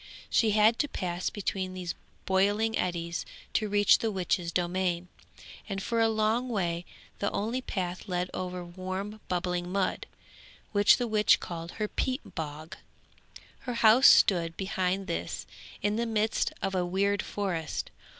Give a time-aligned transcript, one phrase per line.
[0.31, 1.93] She had to pass between these
[2.25, 5.09] boiling eddies to reach the witch's domain,
[5.69, 6.85] and for a long way
[7.19, 10.07] the only path led over warm bubbling mud,
[10.71, 12.77] which the witch called her 'peat bog.'
[13.59, 15.45] Her house stood behind this
[15.83, 17.91] in the midst of a weird forest.